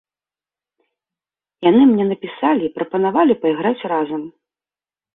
Яны 1.69 1.83
мне 1.91 2.03
напісалі 2.11 2.63
і 2.71 2.73
прапанавалі 2.81 3.33
пайграць 3.47 3.79
разам. 3.97 4.21